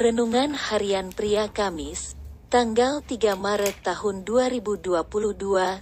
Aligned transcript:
Renungan 0.00 0.56
Harian 0.56 1.12
Pria 1.12 1.52
Kamis, 1.52 2.16
tanggal 2.48 3.04
3 3.04 3.36
Maret 3.36 3.84
tahun 3.84 4.24
2022 4.24 4.96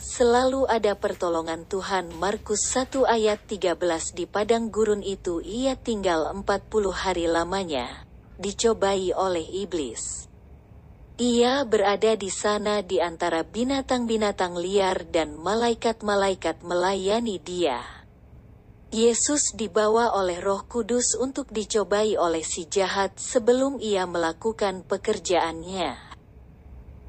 selalu 0.03 0.67
ada 0.67 0.99
pertolongan 0.99 1.63
Tuhan 1.63 2.11
Markus 2.19 2.67
1 2.75 3.07
ayat 3.07 3.39
13 3.47 3.79
di 4.19 4.27
padang 4.27 4.75
gurun 4.75 5.07
itu 5.07 5.39
ia 5.39 5.79
tinggal 5.79 6.35
40 6.35 6.51
hari 6.91 7.31
lamanya, 7.31 7.87
dicobai 8.43 9.15
oleh 9.15 9.47
iblis. 9.63 10.27
Ia 11.23 11.63
berada 11.63 12.19
di 12.19 12.35
sana 12.35 12.83
di 12.83 12.99
antara 12.99 13.47
binatang-binatang 13.47 14.59
liar 14.59 15.07
dan 15.15 15.39
malaikat-malaikat 15.39 16.67
melayani 16.67 17.39
dia. 17.39 17.98
Yesus 18.89 19.53
dibawa 19.53 20.17
oleh 20.17 20.41
Roh 20.41 20.65
Kudus 20.65 21.13
untuk 21.21 21.53
dicobai 21.53 22.17
oleh 22.17 22.41
si 22.41 22.65
jahat 22.65 23.21
sebelum 23.21 23.77
ia 23.85 24.09
melakukan 24.09 24.81
pekerjaannya. 24.81 25.93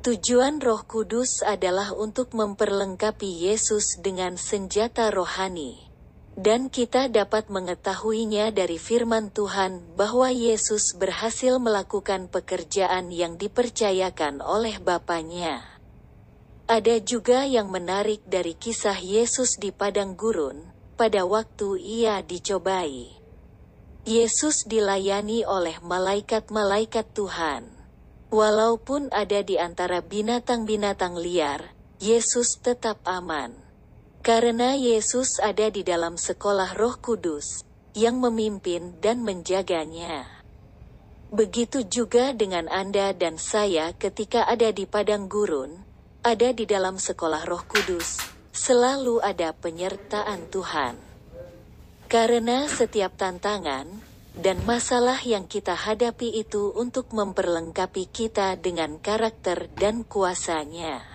Tujuan 0.04 0.60
Roh 0.60 0.84
Kudus 0.84 1.40
adalah 1.40 1.96
untuk 1.96 2.36
memperlengkapi 2.36 3.48
Yesus 3.48 3.96
dengan 4.04 4.36
senjata 4.36 5.08
rohani. 5.08 5.88
Dan 6.36 6.68
kita 6.68 7.08
dapat 7.08 7.48
mengetahuinya 7.48 8.52
dari 8.52 8.76
firman 8.76 9.32
Tuhan 9.32 9.96
bahwa 9.96 10.28
Yesus 10.36 11.00
berhasil 11.00 11.64
melakukan 11.64 12.28
pekerjaan 12.28 13.08
yang 13.08 13.40
dipercayakan 13.40 14.44
oleh 14.44 14.84
Bapaknya. 14.84 15.64
Ada 16.68 17.00
juga 17.00 17.48
yang 17.48 17.72
menarik 17.72 18.20
dari 18.28 18.52
kisah 18.56 19.00
Yesus 19.00 19.56
di 19.56 19.72
padang 19.72 20.20
gurun, 20.20 20.79
pada 20.99 21.23
waktu 21.23 21.80
ia 21.80 22.20
dicobai. 22.20 23.08
Yesus 24.03 24.67
dilayani 24.67 25.48
oleh 25.48 25.80
malaikat-malaikat 25.80 27.16
Tuhan. 27.16 27.72
Walaupun 28.27 29.08
ada 29.16 29.39
di 29.39 29.56
antara 29.56 30.03
binatang-binatang 30.03 31.16
liar, 31.16 31.72
Yesus 32.03 32.59
tetap 32.59 33.00
aman. 33.08 33.56
Karena 34.19 34.75
Yesus 34.75 35.39
ada 35.39 35.72
di 35.72 35.88
dalam 35.88 36.19
sekolah 36.19 36.75
Roh 36.75 37.00
Kudus 37.00 37.63
yang 37.95 38.19
memimpin 38.19 39.00
dan 39.00 39.23
menjaganya. 39.23 40.28
Begitu 41.31 41.88
juga 41.88 42.36
dengan 42.36 42.67
Anda 42.67 43.16
dan 43.16 43.39
saya 43.39 43.95
ketika 43.95 44.44
ada 44.52 44.75
di 44.75 44.84
padang 44.84 45.31
gurun, 45.31 45.80
ada 46.28 46.52
di 46.52 46.67
dalam 46.67 47.00
sekolah 47.00 47.47
Roh 47.47 47.63
Kudus 47.63 48.28
selalu 48.52 49.22
ada 49.22 49.53
penyertaan 49.53 50.50
Tuhan. 50.50 50.97
Karena 52.09 52.66
setiap 52.66 53.14
tantangan 53.14 53.86
dan 54.33 54.58
masalah 54.66 55.22
yang 55.22 55.45
kita 55.45 55.78
hadapi 55.78 56.41
itu 56.41 56.73
untuk 56.73 57.14
memperlengkapi 57.14 58.09
kita 58.09 58.58
dengan 58.58 58.97
karakter 58.97 59.69
dan 59.78 60.02
kuasanya. 60.08 61.06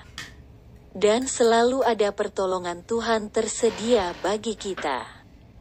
Dan 0.95 1.27
selalu 1.27 1.83
ada 1.83 2.15
pertolongan 2.15 2.87
Tuhan 2.87 3.35
tersedia 3.35 4.15
bagi 4.23 4.55
kita. 4.55 5.03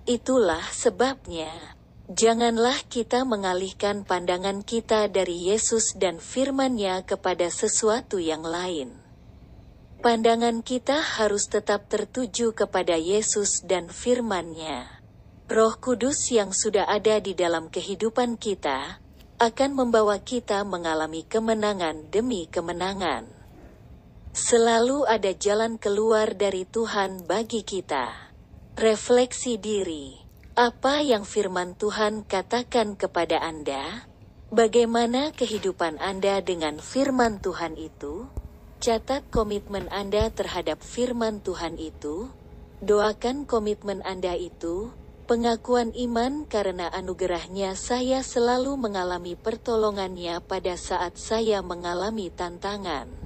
Itulah 0.06 0.62
sebabnya, 0.70 1.50
janganlah 2.06 2.78
kita 2.86 3.26
mengalihkan 3.26 4.06
pandangan 4.06 4.62
kita 4.62 5.10
dari 5.10 5.50
Yesus 5.50 5.98
dan 5.98 6.22
firman-Nya 6.22 7.02
kepada 7.10 7.50
sesuatu 7.50 8.22
yang 8.22 8.46
lain. 8.46 9.03
Pandangan 10.04 10.68
kita 10.68 11.00
harus 11.00 11.48
tetap 11.48 11.88
tertuju 11.88 12.52
kepada 12.52 13.00
Yesus 13.00 13.64
dan 13.64 13.88
firman-Nya. 13.88 15.00
Roh 15.48 15.80
Kudus 15.80 16.28
yang 16.28 16.52
sudah 16.52 16.92
ada 16.92 17.24
di 17.24 17.32
dalam 17.32 17.72
kehidupan 17.72 18.36
kita, 18.36 19.00
akan 19.40 19.72
membawa 19.72 20.20
kita 20.20 20.68
mengalami 20.68 21.24
kemenangan 21.24 22.12
demi 22.12 22.52
kemenangan. 22.52 23.32
Selalu 24.36 25.08
ada 25.08 25.32
jalan 25.32 25.80
keluar 25.80 26.36
dari 26.36 26.68
Tuhan 26.68 27.24
bagi 27.24 27.64
kita. 27.64 28.36
Refleksi 28.76 29.56
diri, 29.56 30.20
apa 30.60 31.00
yang 31.00 31.24
firman 31.24 31.80
Tuhan 31.80 32.28
katakan 32.28 33.00
kepada 33.00 33.40
Anda? 33.40 34.04
Bagaimana 34.52 35.32
kehidupan 35.32 35.96
Anda 36.04 36.44
dengan 36.44 36.84
firman 36.84 37.40
Tuhan 37.40 37.80
itu? 37.80 38.43
Catat 38.84 39.24
komitmen 39.32 39.88
Anda 39.96 40.28
terhadap 40.28 40.84
firman 40.84 41.40
Tuhan 41.40 41.80
itu. 41.80 42.28
Doakan 42.84 43.48
komitmen 43.48 44.04
Anda 44.04 44.36
itu, 44.36 44.92
pengakuan 45.24 45.96
iman 45.96 46.44
karena 46.44 46.92
anugerahnya 46.92 47.80
saya 47.80 48.20
selalu 48.20 48.76
mengalami 48.76 49.40
pertolongannya 49.40 50.44
pada 50.44 50.76
saat 50.76 51.16
saya 51.16 51.64
mengalami 51.64 52.28
tantangan. 52.28 53.23